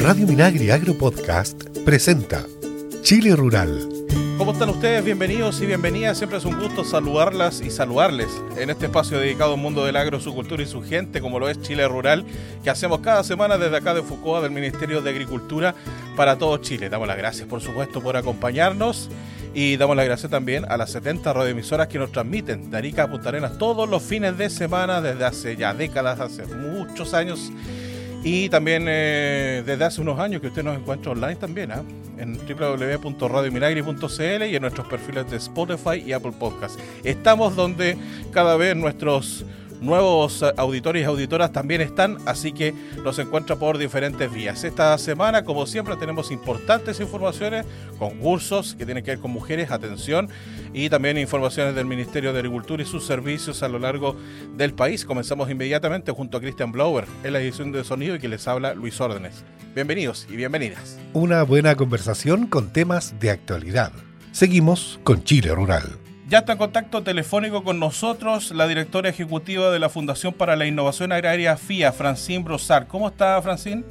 [0.00, 2.44] Radio Minagri Agro Podcast presenta
[3.02, 3.88] Chile Rural.
[4.38, 5.04] ¿Cómo están ustedes?
[5.04, 6.18] Bienvenidos y bienvenidas.
[6.18, 10.20] Siempre es un gusto saludarlas y saludarles en este espacio dedicado al mundo del agro,
[10.20, 12.24] su cultura y su gente, como lo es Chile Rural,
[12.62, 15.74] que hacemos cada semana desde acá de Foucault, del Ministerio de Agricultura,
[16.16, 16.88] para todo Chile.
[16.88, 19.10] Damos las gracias, por supuesto, por acompañarnos
[19.54, 23.10] y damos las gracias también a las 70 radioemisoras que nos transmiten de Arica a
[23.10, 27.50] Punta Arenas todos los fines de semana desde hace ya décadas, hace muchos años.
[28.28, 31.84] Y también eh, desde hace unos años que usted nos encuentra online también, ¿ah?
[32.18, 36.76] en www.radiominagri.cl y en nuestros perfiles de Spotify y Apple Podcast.
[37.04, 37.96] Estamos donde
[38.32, 39.44] cada vez nuestros
[39.80, 44.64] nuevos auditores y auditoras también están, así que los encuentra por diferentes vías.
[44.64, 47.66] Esta semana, como siempre, tenemos importantes informaciones,
[47.98, 50.28] concursos que tienen que ver con mujeres, atención,
[50.72, 54.16] y también informaciones del Ministerio de Agricultura y sus servicios a lo largo
[54.56, 55.04] del país.
[55.04, 58.74] Comenzamos inmediatamente junto a Christian Blower en la edición de sonido y que les habla
[58.74, 59.44] Luis Órdenes.
[59.74, 60.98] Bienvenidos y bienvenidas.
[61.12, 63.92] Una buena conversación con temas de actualidad.
[64.32, 66.05] Seguimos con Chile Rural.
[66.28, 70.66] Ya está en contacto telefónico con nosotros la directora ejecutiva de la Fundación para la
[70.66, 72.88] Innovación Agraria FIA, Francine Brosar.
[72.88, 73.84] ¿Cómo está, Francine?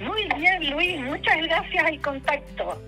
[0.00, 0.98] Muy bien, Luis.
[1.02, 2.82] Muchas gracias al contacto.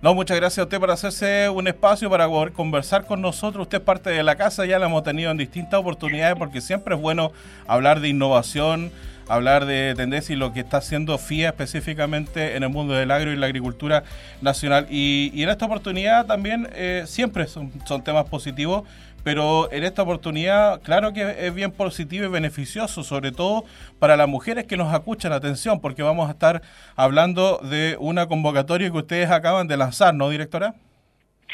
[0.00, 3.64] No, muchas gracias a usted por hacerse un espacio para poder conversar con nosotros.
[3.64, 6.94] Usted es parte de la casa, ya la hemos tenido en distintas oportunidades porque siempre
[6.94, 7.30] es bueno
[7.66, 8.90] hablar de innovación,
[9.28, 13.32] hablar de tendencia y lo que está haciendo FIA específicamente en el mundo del agro
[13.32, 14.04] y la agricultura
[14.40, 14.86] nacional.
[14.90, 17.70] Y, en esta oportunidad también eh, siempre son,
[18.04, 18.84] temas positivos,
[19.22, 23.64] pero en esta oportunidad claro que es bien positivo y beneficioso, sobre todo
[23.98, 26.62] para las mujeres que nos escuchan, atención, porque vamos a estar
[26.96, 30.74] hablando de una convocatoria que ustedes acaban de lanzar, ¿no, directora?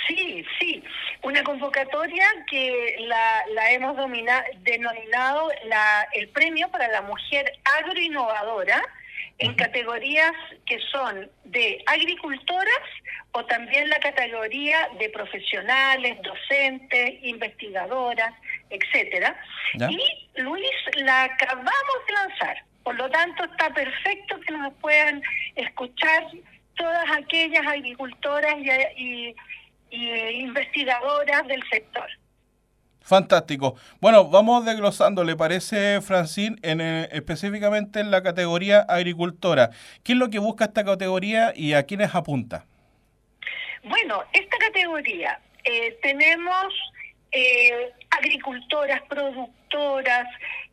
[0.09, 0.83] Sí, sí,
[1.23, 8.83] una convocatoria que la, la hemos denominado la, el premio para la mujer agroinnovadora
[9.39, 10.33] en categorías
[10.67, 12.83] que son de agricultoras
[13.33, 18.35] o también la categoría de profesionales, docentes, investigadoras,
[18.69, 19.37] etcétera.
[19.89, 22.65] Y Luis, la acabamos de lanzar.
[22.83, 25.23] Por lo tanto, está perfecto que nos puedan
[25.55, 26.27] escuchar
[26.75, 29.37] todas aquellas agricultoras y y
[29.91, 32.09] investigadoras del sector.
[33.03, 33.75] Fantástico.
[34.01, 39.71] Bueno, vamos desglosando, ¿le parece, Francine, en, eh, específicamente en la categoría agricultora?
[40.05, 42.67] ¿Qué es lo que busca esta categoría y a quiénes apunta?
[43.83, 46.73] Bueno, esta categoría eh, tenemos
[47.33, 50.29] eh, agricultoras, productoras,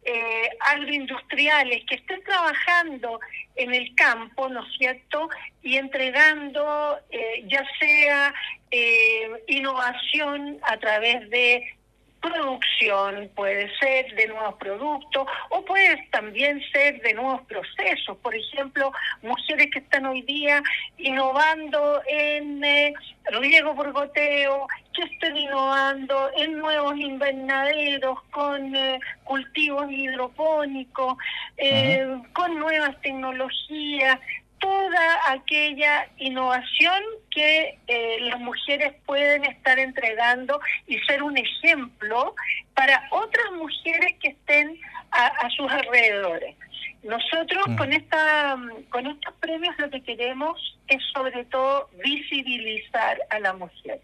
[0.08, 3.20] eh, agroindustriales que estén trabajando
[3.58, 5.30] en el campo, ¿no es cierto?
[5.62, 8.34] Y entregando eh, ya sea
[8.72, 11.77] eh, innovación a través de
[12.22, 18.18] producción, puede ser de nuevos productos o puede también ser de nuevos procesos.
[18.18, 18.92] Por ejemplo,
[19.22, 20.62] mujeres que están hoy día
[20.98, 22.94] innovando en eh,
[23.32, 31.18] riego por goteo, que estén innovando en nuevos invernaderos con eh, cultivos hidropónicos,
[31.58, 34.20] eh, con nuevas tecnologías
[34.60, 42.36] toda aquella innovación que eh, las mujeres pueden estar entregando y ser un ejemplo
[42.74, 44.80] para otras mujeres que estén
[45.12, 46.56] a, sus alrededores.
[47.04, 47.76] Nosotros mm.
[47.76, 48.58] con esta
[48.90, 54.02] con estos premios lo que queremos es sobre todo visibilizar a la mujer.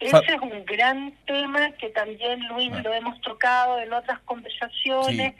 [0.00, 5.34] Ese es un gran tema que también Luis lo hemos tocado en otras conversaciones.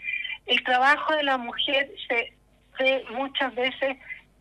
[0.47, 2.33] El trabajo de la mujer se
[2.79, 3.97] ve muchas veces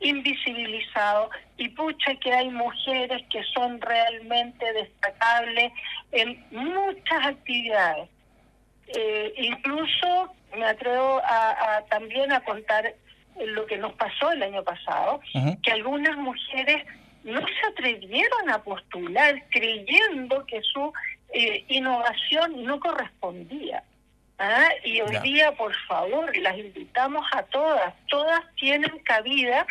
[0.06, 5.72] invisibilizado y pucha que hay mujeres que son realmente destacables
[6.12, 8.10] en muchas actividades.
[8.88, 12.94] Eh, incluso me atrevo a, también a contar
[13.46, 15.20] lo que nos pasó el año pasado,
[15.64, 16.86] que algunas mujeres
[17.24, 20.94] no se atrevieron a postular creyendo que su
[21.34, 23.84] eh, innovación no correspondía.
[24.38, 24.68] ¿Ah?
[24.84, 29.66] Y hoy día, por favor, las invitamos a todas, todas tienen cabida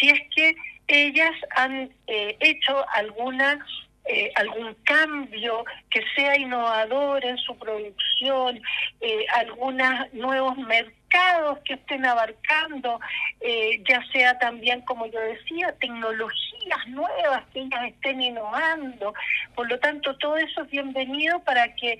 [0.00, 0.56] si es que
[0.88, 3.64] ellas han eh, hecho alguna
[4.06, 8.60] eh, algún cambio que sea innovador en su producción,
[9.00, 12.98] eh, algunos nuevos mercados que estén abarcando,
[13.40, 19.14] eh, ya sea también, como yo decía, tecnologías nuevas que ellas estén innovando.
[19.54, 21.96] Por lo tanto, todo eso es bienvenido para que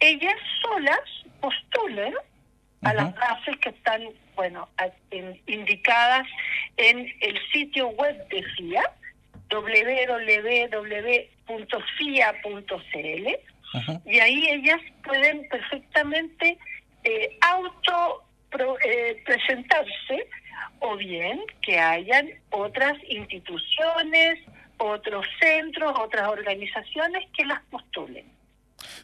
[0.00, 1.00] ellas solas
[1.40, 2.14] postulen
[2.82, 4.02] a las bases que están,
[4.34, 4.68] bueno,
[5.46, 6.26] indicadas
[6.76, 8.82] en el sitio web de FIA,
[9.50, 10.28] www.fia.cl,
[14.04, 16.58] y ahí ellas pueden perfectamente
[17.04, 18.24] eh, auto
[18.84, 20.28] eh, presentarse
[20.80, 24.40] o bien que hayan otras instituciones,
[24.78, 28.26] otros centros, otras organizaciones que las postulen.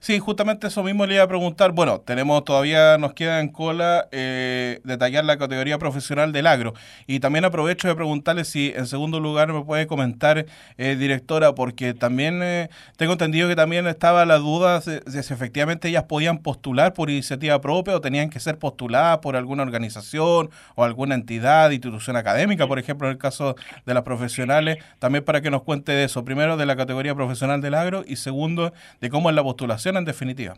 [0.00, 1.72] Sí, justamente eso mismo le iba a preguntar.
[1.72, 6.74] Bueno, tenemos todavía, nos queda en cola eh, detallar la categoría profesional del agro.
[7.06, 10.46] Y también aprovecho de preguntarle si en segundo lugar me puede comentar,
[10.76, 15.88] eh, directora, porque también eh, tengo entendido que también estaba la duda de, si efectivamente
[15.88, 20.84] ellas podían postular por iniciativa propia o tenían que ser postuladas por alguna organización o
[20.84, 24.78] alguna entidad, institución académica, por ejemplo, en el caso de las profesionales.
[24.98, 26.24] También para que nos cuente de eso.
[26.24, 30.04] Primero, de la categoría profesional del agro y segundo, de cómo es la postulación en
[30.04, 30.54] definitiva.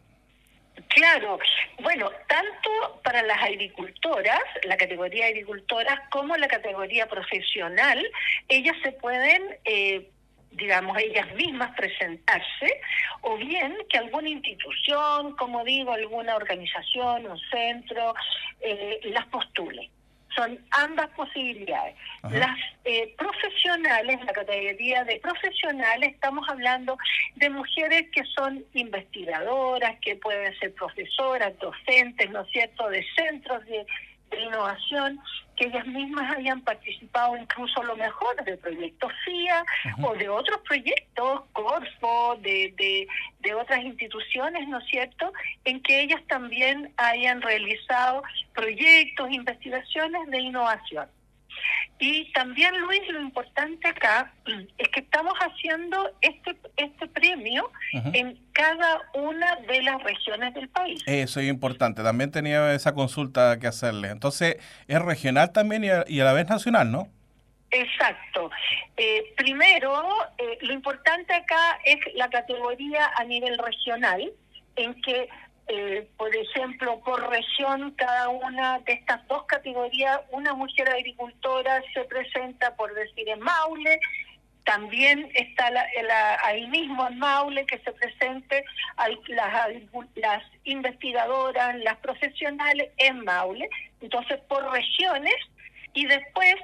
[0.88, 1.38] Claro,
[1.82, 8.04] bueno, tanto para las agricultoras, la categoría agricultoras, como la categoría profesional,
[8.48, 10.10] ellas se pueden, eh,
[10.52, 12.80] digamos, ellas mismas presentarse,
[13.20, 18.14] o bien que alguna institución, como digo, alguna organización, un centro,
[18.60, 19.90] eh, las postule
[20.34, 21.94] son ambas posibilidades.
[22.30, 26.96] Las eh, profesionales, la categoría de profesionales, estamos hablando
[27.36, 33.64] de mujeres que son investigadoras, que pueden ser profesoras, docentes, ¿no es cierto?, de centros
[33.66, 33.86] de
[34.30, 35.20] de innovación,
[35.56, 39.64] que ellas mismas hayan participado incluso a lo mejor del proyecto FIA
[40.02, 43.06] o de otros proyectos, Corfo, de, de,
[43.40, 45.32] de otras instituciones, ¿no es cierto?,
[45.64, 48.22] en que ellas también hayan realizado
[48.54, 51.08] proyectos, investigaciones de innovación.
[51.98, 54.32] Y también, Luis, lo importante acá
[54.78, 57.70] es que estamos haciendo este, este premio
[58.12, 61.02] en cada una de las regiones del país.
[61.06, 62.02] Eso es importante.
[62.02, 64.08] También tenía esa consulta que hacerle.
[64.08, 64.56] Entonces,
[64.88, 67.08] es regional también y a, la vez nacional, ¿no?
[67.70, 68.50] Exacto.
[68.96, 70.02] Eh, primero,
[70.38, 74.32] eh, lo importante acá es la categoría a nivel regional,
[74.76, 75.28] en que
[75.72, 82.02] eh, por ejemplo, por región, cada una de estas dos categorías, una mujer agricultora se
[82.04, 84.00] presenta, por decir, en Maule,
[84.64, 85.86] también está la,
[86.42, 88.64] ahí mismo en Maule que se presente
[89.28, 89.68] las,
[90.16, 93.70] las investigadoras, las profesionales en Maule,
[94.00, 95.36] entonces por regiones,
[95.94, 96.56] y después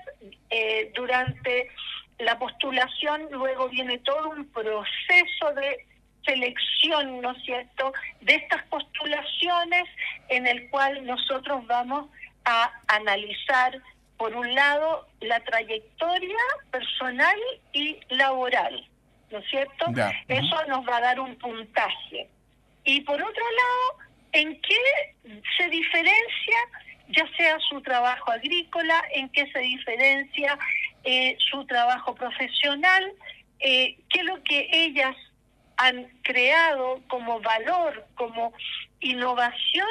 [0.51, 1.71] eh, durante
[2.19, 5.87] la postulación luego viene todo un proceso de
[6.27, 9.85] selección, ¿no es cierto?, de estas postulaciones
[10.29, 12.09] en el cual nosotros vamos
[12.45, 13.81] a analizar,
[14.19, 16.39] por un lado, la trayectoria
[16.71, 17.39] personal
[17.73, 18.87] y laboral,
[19.31, 19.87] ¿no es cierto?
[20.29, 22.29] Eso nos va a dar un puntaje.
[22.85, 26.57] Y por otro lado, ¿en qué se diferencia
[27.09, 30.59] ya sea su trabajo agrícola, en qué se diferencia
[31.05, 33.13] eh, su trabajo profesional,
[33.61, 35.15] eh, qué es lo que ellas
[35.77, 38.53] han creado como valor, como
[39.01, 39.89] innovación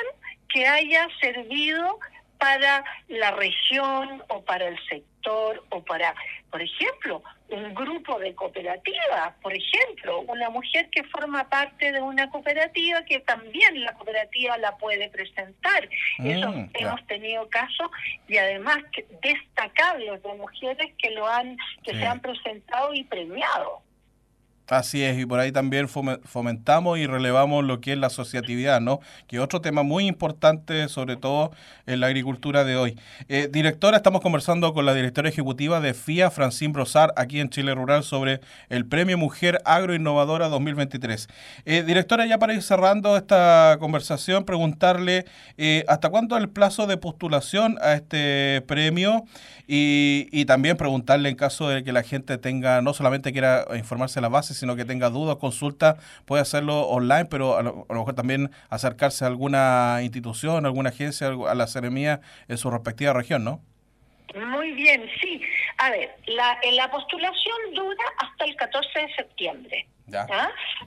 [0.50, 2.00] que haya servido
[2.38, 6.14] para la región o para el sector o para,
[6.52, 12.30] por ejemplo, un grupo de cooperativas, por ejemplo, una mujer que forma parte de una
[12.30, 15.88] cooperativa que también la cooperativa la puede presentar.
[16.20, 17.90] Eso mm, hemos tenido casos
[18.28, 18.80] y además
[19.22, 23.82] destacables de mujeres que lo han que se han presentado y premiado.
[24.68, 29.00] Así es, y por ahí también fomentamos y relevamos lo que es la asociatividad, ¿no?
[29.28, 31.52] Que es otro tema muy importante, sobre todo
[31.86, 32.98] en la agricultura de hoy.
[33.30, 37.76] Eh, directora, estamos conversando con la directora ejecutiva de FIA, Francine Brosar, aquí en Chile
[37.76, 41.28] Rural, sobre el Premio Mujer Agroinnovadora 2023.
[41.66, 45.26] Eh, directora, ya para ir cerrando esta conversación, preguntarle
[45.58, 49.26] eh, hasta cuándo el plazo de postulación a este premio
[49.68, 54.16] y, y también preguntarle en caso de que la gente tenga, no solamente quiera informarse
[54.16, 58.16] de la base, sino que tenga dudas, consultas, puede hacerlo online, pero a lo, mejor
[58.16, 63.62] también acercarse a alguna institución, alguna agencia, a la seremía en su respectiva región, ¿no?
[64.36, 65.42] Muy bien, sí.
[65.78, 69.88] A ver, la, la postulación dura hasta el 14 de septiembre.
[70.08, 70.28] Ya.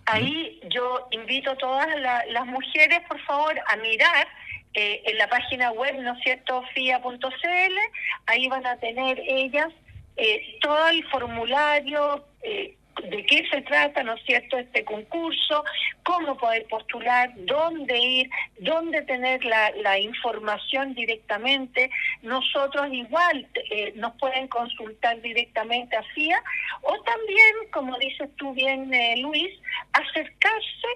[0.06, 1.86] Ahí yo invito a todas
[2.28, 4.28] las mujeres, por favor, a mirar
[4.74, 7.78] eh, en la página web, ¿no es cierto?, fia.cl.
[8.26, 9.72] Ahí van a tener ellas
[10.16, 15.64] eh, todo el formulario, eh, de qué se trata, ¿no es cierto?, este concurso,
[16.02, 21.90] cómo poder postular, dónde ir, dónde tener la, la información directamente.
[22.22, 26.42] Nosotros igual eh, nos pueden consultar directamente a FIA
[26.82, 29.50] o también, como dices tú bien, eh, Luis,
[29.92, 30.88] acercarse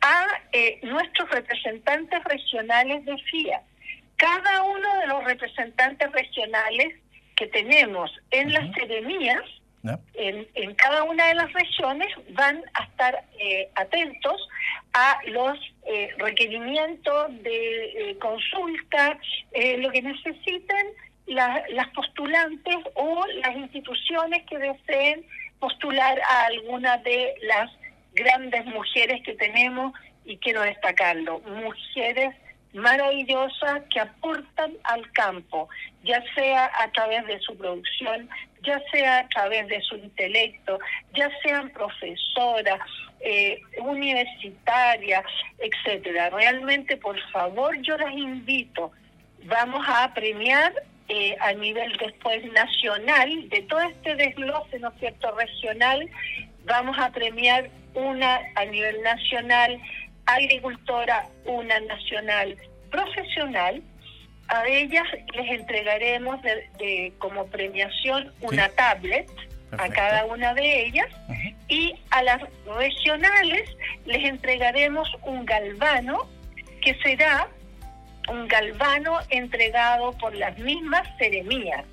[0.00, 3.62] a eh, nuestros representantes regionales de FIA.
[4.16, 6.94] Cada uno de los representantes regionales
[7.36, 9.42] que tenemos en las seremías,
[10.14, 14.48] en, en, cada una de las regiones van a estar eh, atentos
[14.92, 19.18] a los eh, requerimientos de eh, consulta,
[19.78, 20.86] lo que necesiten
[21.26, 25.24] las postulantes o las instituciones que deseen
[25.58, 27.70] postular a alguna de las
[28.14, 29.92] grandes mujeres que tenemos
[30.24, 32.34] y quiero destacarlo, mujeres
[32.72, 35.68] maravillosas que aportan al campo,
[36.04, 38.28] ya sea a través de su producción,
[38.62, 40.78] ya sea a través de su intelecto,
[41.14, 42.80] ya sean profesoras,
[43.20, 45.24] eh, universitarias,
[45.58, 46.30] etcétera.
[46.30, 48.92] Realmente, por favor, yo las invito.
[49.44, 50.72] Vamos a premiar
[51.08, 56.08] eh, a nivel después nacional, de todo este desglose, ¿no es cierto?, regional,
[56.64, 59.80] vamos a premiar una a nivel nacional
[60.26, 62.56] agricultora, una nacional
[62.90, 63.82] profesional.
[64.48, 69.30] A ellas les entregaremos de, como premiación una tablet
[69.78, 71.08] a cada una de ellas
[71.68, 72.42] y a las
[72.76, 73.70] regionales
[74.04, 76.28] les entregaremos un galvano
[76.82, 77.48] que será
[78.28, 81.84] un galvano entregado por las mismas seremías.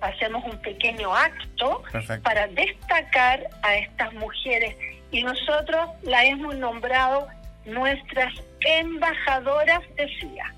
[0.00, 1.82] Hacemos un pequeño acto
[2.22, 4.76] para destacar a estas mujeres
[5.10, 7.26] y nosotros la hemos nombrado
[7.66, 10.54] nuestras embajadoras de FIA.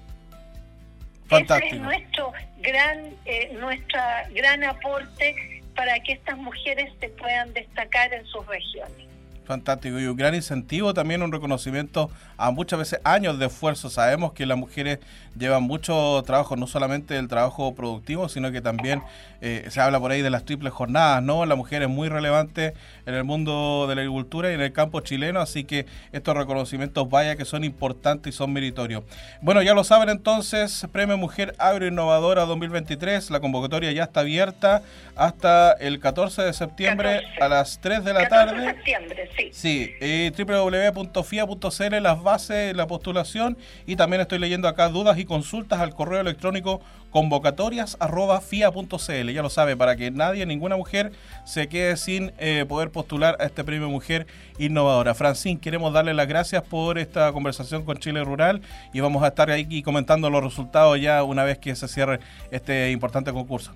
[1.31, 8.13] Ese es nuestro gran, eh, nuestra gran aporte para que estas mujeres se puedan destacar
[8.15, 9.06] en sus regiones.
[9.47, 13.89] Fantástico y un gran incentivo, también un reconocimiento a muchas veces años de esfuerzo.
[13.89, 14.99] Sabemos que las mujeres
[15.39, 19.03] llevan mucho trabajo, no solamente el trabajo productivo, sino que también
[19.41, 21.45] eh, se habla por ahí de las triples jornadas, ¿no?
[21.47, 22.75] La mujer es muy relevante
[23.05, 27.09] en el mundo de la agricultura y en el campo chileno, así que estos reconocimientos
[27.09, 29.05] vaya que son importantes y son meritorios.
[29.41, 34.83] Bueno, ya lo saben entonces, Premio Mujer Agroinnovadora 2023, la convocatoria ya está abierta
[35.15, 38.61] hasta el 14 de septiembre a las 3 de la tarde.
[38.61, 39.93] De septiembre, sí.
[40.01, 45.95] Eh, www.fia.cl, las bases, la postulación y también estoy leyendo acá dudas y consultas al
[45.95, 49.33] correo electrónico convocatorias.fia.cl.
[49.33, 51.13] Ya lo sabe, para que nadie, ninguna mujer,
[51.45, 54.27] se quede sin eh, poder postular a este premio Mujer
[54.59, 55.15] Innovadora.
[55.15, 58.61] Francine, queremos darle las gracias por esta conversación con Chile Rural
[58.93, 62.91] y vamos a estar ahí comentando los resultados ya una vez que se cierre este
[62.91, 63.73] importante concurso.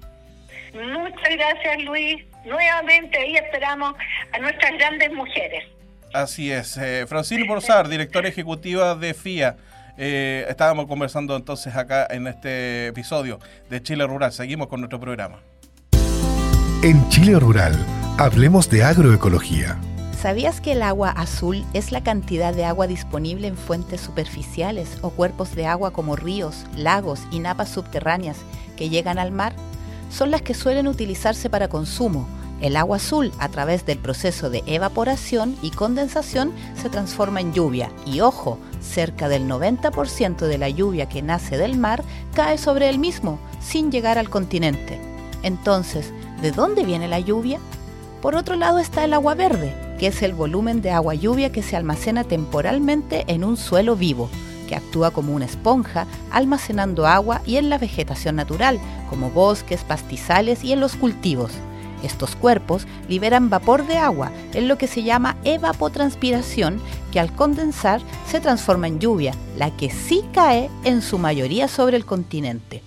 [0.75, 2.25] Muchas gracias, Luis.
[2.45, 3.95] Nuevamente ahí esperamos
[4.33, 5.65] a nuestras grandes mujeres.
[6.13, 6.77] Así es.
[6.77, 9.57] Eh, Francine Borzar, directora ejecutiva de FIA.
[9.97, 14.33] Eh, estábamos conversando entonces acá en este episodio de Chile Rural.
[14.33, 15.41] Seguimos con nuestro programa.
[16.83, 17.75] En Chile Rural,
[18.19, 19.79] hablemos de agroecología.
[20.19, 25.11] ¿Sabías que el agua azul es la cantidad de agua disponible en fuentes superficiales o
[25.11, 28.39] cuerpos de agua como ríos, lagos y napas subterráneas
[28.77, 29.55] que llegan al mar?
[30.11, 32.27] Son las que suelen utilizarse para consumo.
[32.61, 37.91] El agua azul, a través del proceso de evaporación y condensación, se transforma en lluvia.
[38.05, 42.99] Y ojo, cerca del 90% de la lluvia que nace del mar cae sobre el
[42.99, 45.01] mismo, sin llegar al continente.
[45.43, 46.13] Entonces,
[46.43, 47.61] ¿de dónde viene la lluvia?
[48.21, 51.63] Por otro lado está el agua verde, que es el volumen de agua lluvia que
[51.63, 54.29] se almacena temporalmente en un suelo vivo,
[54.71, 60.63] que actúa como una esponja, almacenando agua y en la vegetación natural, como bosques, pastizales
[60.63, 61.51] y en los cultivos.
[62.05, 68.01] Estos cuerpos liberan vapor de agua en lo que se llama evapotranspiración, que al condensar
[68.31, 72.85] se transforma en lluvia, la que sí cae en su mayoría sobre el continente.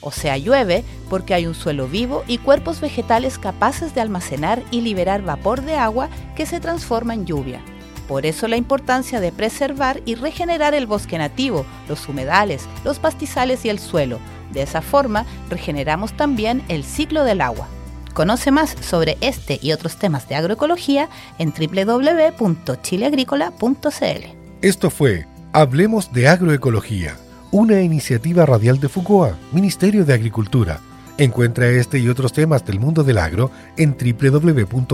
[0.00, 4.82] O sea, llueve porque hay un suelo vivo y cuerpos vegetales capaces de almacenar y
[4.82, 7.60] liberar vapor de agua que se transforma en lluvia.
[8.08, 13.64] Por eso la importancia de preservar y regenerar el bosque nativo, los humedales, los pastizales
[13.64, 14.18] y el suelo.
[14.52, 17.66] De esa forma regeneramos también el ciclo del agua.
[18.12, 21.08] Conoce más sobre este y otros temas de agroecología
[21.38, 24.24] en www.chileagrícola.cl.
[24.62, 27.16] Esto fue Hablemos de Agroecología,
[27.50, 30.80] una iniciativa radial de FUCOA, Ministerio de Agricultura.
[31.18, 34.92] Encuentra este y otros temas del mundo del agro en www.fucoa.cl.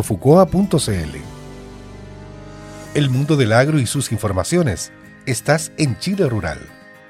[2.93, 4.91] El mundo del agro y sus informaciones.
[5.25, 6.59] Estás en Chile Rural.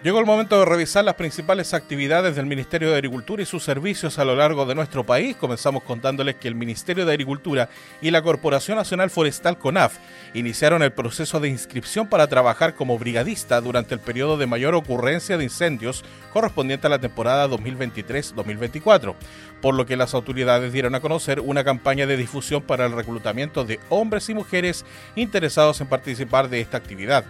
[0.03, 4.19] Llegó el momento de revisar las principales actividades del Ministerio de Agricultura y sus servicios
[4.19, 5.37] a lo largo de nuestro país.
[5.37, 7.69] Comenzamos contándoles que el Ministerio de Agricultura
[8.01, 9.99] y la Corporación Nacional Forestal CONAF
[10.33, 15.37] iniciaron el proceso de inscripción para trabajar como brigadista durante el periodo de mayor ocurrencia
[15.37, 16.03] de incendios
[16.33, 19.15] correspondiente a la temporada 2023-2024,
[19.61, 23.67] por lo que las autoridades dieron a conocer una campaña de difusión para el reclutamiento
[23.67, 27.27] de hombres y mujeres interesados en participar de esta actividad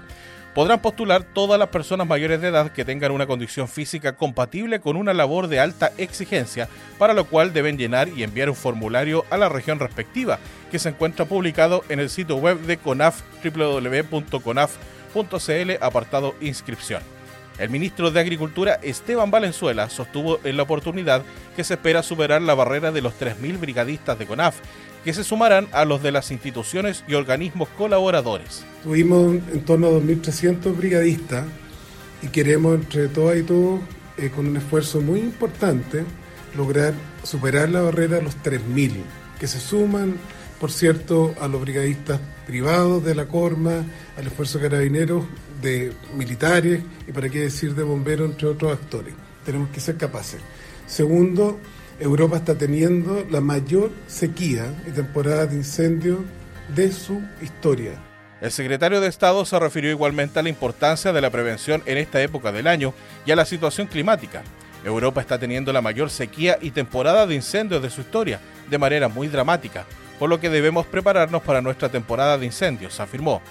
[0.54, 4.96] podrán postular todas las personas mayores de edad que tengan una condición física compatible con
[4.96, 9.36] una labor de alta exigencia, para lo cual deben llenar y enviar un formulario a
[9.36, 10.38] la región respectiva,
[10.70, 14.70] que se encuentra publicado en el sitio web de CONAF www.conaf.cl
[15.80, 17.02] apartado inscripción.
[17.58, 21.22] El ministro de Agricultura, Esteban Valenzuela, sostuvo en la oportunidad
[21.54, 24.56] que se espera superar la barrera de los 3.000 brigadistas de CONAF,
[25.04, 28.64] que se sumarán a los de las instituciones y organismos colaboradores.
[28.82, 31.46] Tuvimos en torno a 2.300 brigadistas
[32.22, 33.80] y queremos entre todas y todos,
[34.18, 36.04] eh, con un esfuerzo muy importante,
[36.56, 38.92] lograr superar la barrera de los 3.000,
[39.38, 40.16] que se suman,
[40.58, 43.84] por cierto, a los brigadistas privados de la Corma,
[44.16, 45.24] al esfuerzo carabineros
[45.62, 49.14] de militares y para qué decir de bomberos, entre otros actores.
[49.44, 50.40] Tenemos que ser capaces.
[50.86, 51.58] Segundo,
[52.00, 56.20] Europa está teniendo la mayor sequía y temporada de incendios
[56.74, 57.92] de su historia.
[58.40, 62.22] El secretario de Estado se refirió igualmente a la importancia de la prevención en esta
[62.22, 62.94] época del año
[63.26, 64.42] y a la situación climática.
[64.82, 68.40] Europa está teniendo la mayor sequía y temporada de incendios de su historia,
[68.70, 69.84] de manera muy dramática,
[70.18, 73.42] por lo que debemos prepararnos para nuestra temporada de incendios, afirmó.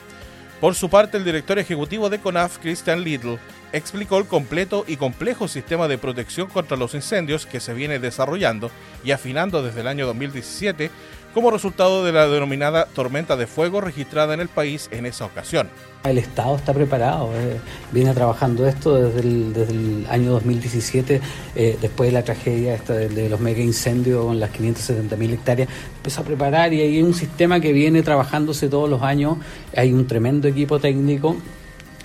[0.59, 3.37] Por su parte, el director ejecutivo de CONAF, Christian Little,
[3.73, 8.71] explicó el completo y complejo sistema de protección contra los incendios que se viene desarrollando
[9.03, 10.89] y afinando desde el año 2017
[11.33, 15.69] como resultado de la denominada tormenta de fuego registrada en el país en esa ocasión.
[16.03, 17.57] El Estado está preparado, eh,
[17.91, 21.21] viene trabajando esto desde el, año 2017,
[21.55, 26.23] eh, después de la tragedia de, los mega incendios con las 570.000 hectáreas, empezó a
[26.23, 29.37] preparar y hay un sistema que viene trabajándose todos los años,
[29.75, 31.35] hay un tremendo equipo técnico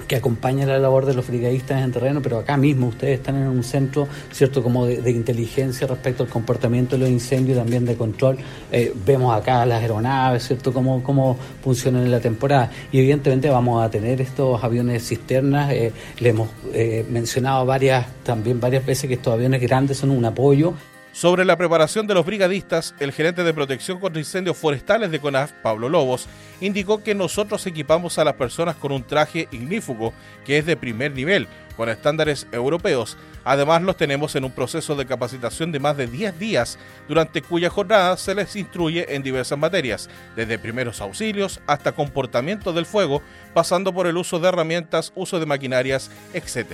[0.06, 3.48] que acompaña la labor de los brigadistas en terreno, pero acá mismo ustedes están en
[3.48, 8.38] un centro, ¿cierto?, como de, inteligencia respecto al comportamiento de los incendios también de control.
[8.72, 12.70] Eh, vemos acá las aeronaves, ¿cierto?, cómo, cómo funcionan en la temporada.
[12.92, 18.60] Y evidentemente vamos a tener estos aviones cisternas, eh, le hemos eh, mencionado varias, también
[18.60, 20.74] varias veces que estos aviones grandes son un apoyo.
[21.14, 25.52] Sobre la preparación de los brigadistas, el gerente de protección contra incendios forestales de CONAF,
[25.62, 26.26] Pablo Lobos,
[26.60, 30.12] indicó que nosotros equipamos a las personas con un traje ignífugo
[30.44, 33.16] que es de primer nivel, con estándares europeos.
[33.44, 37.70] Además, los tenemos en un proceso de capacitación de más de 10 días, durante cuya
[37.70, 43.22] jornada se les instruye en diversas materias, desde primeros auxilios hasta comportamiento del fuego,
[43.54, 46.72] pasando por el uso de herramientas, uso de maquinarias, etc.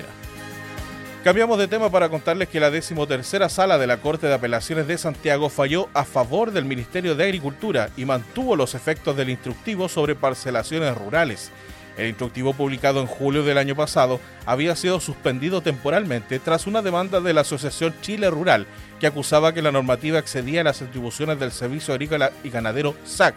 [1.24, 4.96] Cambiamos de tema para contarles que la decimotercera sala de la Corte de Apelaciones de
[4.96, 10.14] Santiago falló a favor del Ministerio de Agricultura y mantuvo los efectos del instructivo sobre
[10.14, 11.50] parcelaciones rurales.
[11.98, 17.20] El instructivo publicado en julio del año pasado había sido suspendido temporalmente tras una demanda
[17.20, 18.66] de la Asociación Chile Rural
[18.98, 23.34] que acusaba que la normativa excedía las atribuciones del Servicio Agrícola y Ganadero SAC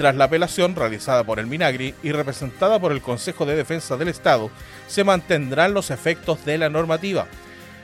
[0.00, 4.08] tras la apelación realizada por el Minagri y representada por el Consejo de Defensa del
[4.08, 4.50] Estado,
[4.86, 7.26] se mantendrán los efectos de la normativa.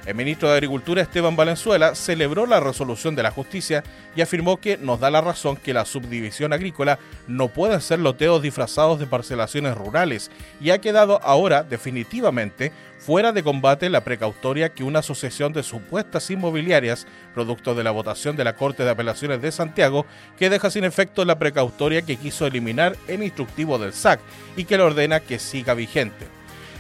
[0.07, 3.83] El ministro de Agricultura Esteban Valenzuela celebró la resolución de la justicia
[4.15, 8.41] y afirmó que nos da la razón que la subdivisión agrícola no pueden ser loteos
[8.41, 14.85] disfrazados de parcelaciones rurales y ha quedado ahora definitivamente fuera de combate la precautoria que
[14.85, 19.51] una asociación de supuestas inmobiliarias, producto de la votación de la Corte de Apelaciones de
[19.51, 20.07] Santiago,
[20.39, 24.21] que deja sin efecto la precautoria que quiso eliminar el instructivo del SAC
[24.57, 26.36] y que le ordena que siga vigente.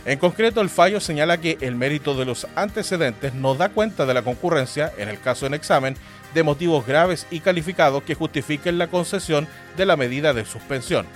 [0.06, 4.14] En concreto, el fallo señala que el mérito de los antecedentes no da cuenta de
[4.14, 5.96] la concurrencia, en el caso en examen,
[6.32, 11.06] de motivos graves y calificados que justifiquen la concesión de la medida de suspensión.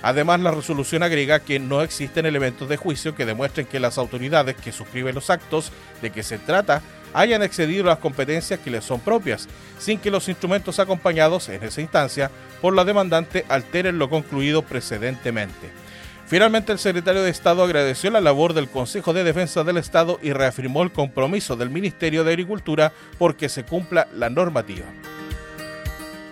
[0.00, 4.56] Además, la resolución agrega que no existen elementos de juicio que demuestren que las autoridades
[4.56, 6.80] que suscriben los actos de que se trata
[7.12, 9.46] hayan excedido las competencias que les son propias,
[9.78, 12.30] sin que los instrumentos acompañados en esa instancia
[12.62, 15.81] por la demandante alteren lo concluido precedentemente.
[16.32, 20.32] Finalmente, el secretario de Estado agradeció la labor del Consejo de Defensa del Estado y
[20.32, 24.86] reafirmó el compromiso del Ministerio de Agricultura porque se cumpla la normativa.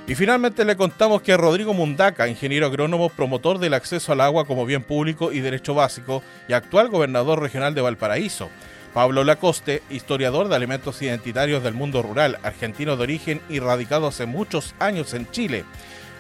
[0.07, 4.65] Y finalmente le contamos que Rodrigo Mundaca, ingeniero agrónomo, promotor del acceso al agua como
[4.65, 8.49] bien público y derecho básico y actual gobernador regional de Valparaíso,
[8.95, 14.25] Pablo Lacoste, historiador de alimentos identitarios del mundo rural, argentino de origen y radicado hace
[14.25, 15.67] muchos años en Chile,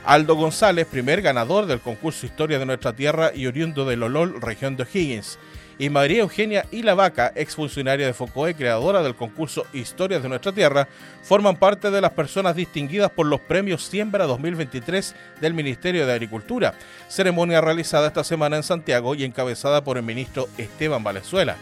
[0.04, 4.76] Aldo González, primer ganador del concurso Historia de Nuestra Tierra y oriundo de Lolol, región
[4.76, 5.38] de O'Higgins.
[5.78, 10.88] Y María Eugenia Ilavaca, exfuncionaria de FOCOE, creadora del concurso Historias de Nuestra Tierra,
[11.22, 16.74] forman parte de las personas distinguidas por los premios Siembra 2023 del Ministerio de Agricultura,
[17.08, 21.56] ceremonia realizada esta semana en Santiago y encabezada por el ministro Esteban Valenzuela.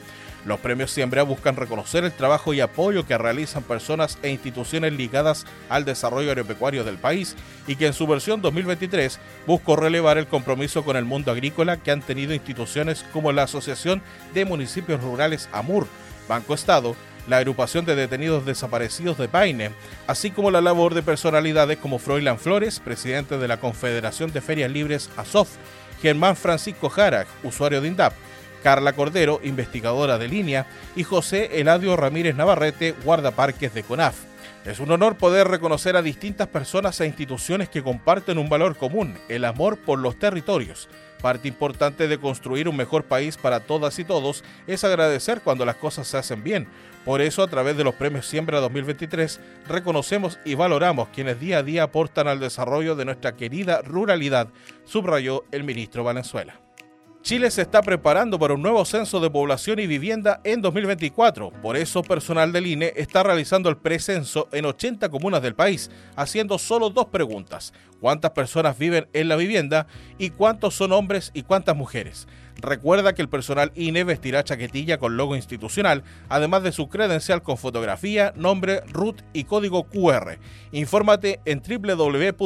[0.44, 5.46] Los premios Siembra buscan reconocer el trabajo y apoyo que realizan personas e instituciones ligadas
[5.68, 10.84] al desarrollo agropecuario del país y que en su versión 2023 buscó relevar el compromiso
[10.84, 14.00] con el mundo agrícola que han tenido instituciones como la Asociación
[14.32, 15.86] de Municipios Rurales AMUR,
[16.28, 16.94] Banco Estado,
[17.28, 19.70] la agrupación de detenidos desaparecidos de Paine,
[20.06, 24.70] así como la labor de personalidades como Froilán Flores, presidente de la Confederación de Ferias
[24.70, 25.50] Libres ASOF,
[26.00, 28.14] Germán Francisco Jara, usuario de INDAP,
[28.62, 30.66] Carla Cordero, investigadora de línea,
[30.96, 34.28] y José Eladio Ramírez Navarrete, guardaparques de CONAF.
[34.64, 39.16] Es un honor poder reconocer a distintas personas e instituciones que comparten un valor común,
[39.28, 40.88] el amor por los territorios.
[41.22, 45.76] Parte importante de construir un mejor país para todas y todos es agradecer cuando las
[45.76, 46.68] cosas se hacen bien.
[47.04, 51.62] Por eso, a través de los premios Siembra 2023, reconocemos y valoramos quienes día a
[51.62, 54.48] día aportan al desarrollo de nuestra querida ruralidad,
[54.84, 56.67] subrayó el ministro Valenzuela.
[57.22, 61.50] Chile se está preparando para un nuevo censo de población y vivienda en 2024.
[61.50, 66.58] Por eso, personal del INE está realizando el precenso en 80 comunas del país, haciendo
[66.58, 67.74] solo dos preguntas.
[68.00, 72.28] ¿Cuántas personas viven en la vivienda y cuántos son hombres y cuántas mujeres?
[72.60, 77.56] Recuerda que el personal INE vestirá chaquetilla con logo institucional, además de su credencial con
[77.56, 80.38] fotografía, nombre, RUT y código QR.
[80.72, 82.38] Infórmate en www.censo.cl.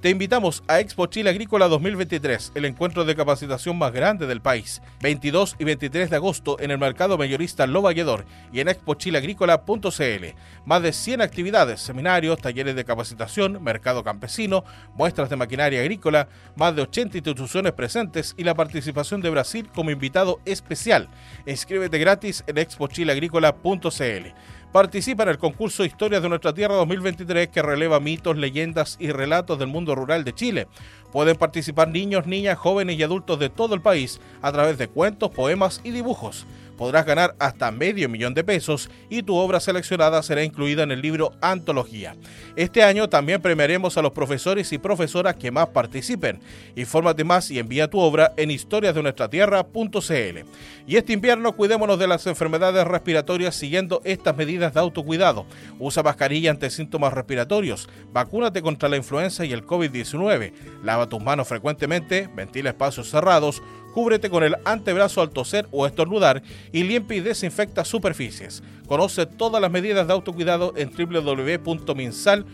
[0.00, 4.80] Te invitamos a Expo Chile Agrícola 2023, el encuentro de capacitación más grande del país,
[5.02, 10.24] 22 y 23 de agosto en el mercado mayorista Lo Valledor y en expochileagrícola.cl.
[10.66, 14.62] Más de 100 actividades, seminarios, talleres de capacitación, mercado campesino,
[14.94, 19.90] muestras de maquinaria agrícola, más de 80 instituciones presentes y la participación de Brasil como
[19.90, 21.08] invitado especial.
[21.44, 24.34] Inscríbete gratis en expochileagrícola.cl.
[24.72, 29.58] Participa en el concurso Historias de nuestra Tierra 2023 que releva mitos, leyendas y relatos
[29.58, 30.68] del mundo rural de Chile.
[31.10, 35.30] Pueden participar niños, niñas, jóvenes y adultos de todo el país a través de cuentos,
[35.30, 36.46] poemas y dibujos
[36.78, 41.02] podrás ganar hasta medio millón de pesos y tu obra seleccionada será incluida en el
[41.02, 42.16] libro Antología.
[42.56, 46.40] Este año también premiaremos a los profesores y profesoras que más participen.
[46.76, 50.38] Infórmate más y envía tu obra en historiasdenuestratierra.cl.
[50.86, 55.44] Y este invierno cuidémonos de las enfermedades respiratorias siguiendo estas medidas de autocuidado.
[55.78, 61.48] Usa mascarilla ante síntomas respiratorios, vacúnate contra la influenza y el COVID-19, lava tus manos
[61.48, 63.62] frecuentemente, ventila espacios cerrados,
[63.94, 68.62] cúbrete con el antebrazo al toser o estornudar y limpia y desinfecta superficies.
[68.86, 72.44] Conoce todas las medidas de autocuidado en www.minsal.cl.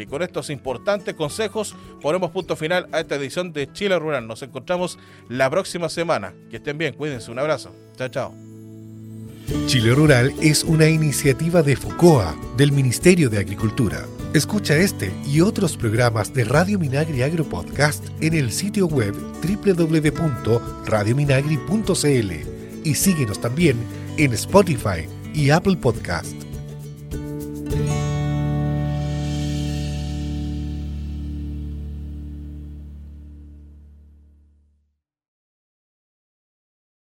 [0.00, 4.26] Y con estos importantes consejos ponemos punto final a esta edición de Chile Rural.
[4.26, 4.98] Nos encontramos
[5.28, 6.34] la próxima semana.
[6.50, 7.30] Que estén bien, cuídense.
[7.30, 7.74] Un abrazo.
[7.96, 8.34] Chao, chao.
[9.66, 14.06] Chile Rural es una iniciativa de FUCOA, del Ministerio de Agricultura.
[14.32, 19.12] Escucha este y otros programas de Radio Minagri Agro Podcast en el sitio web
[19.42, 22.32] www.radiominagri.cl
[22.84, 23.76] y síguenos también
[24.18, 26.36] en Spotify y Apple Podcast.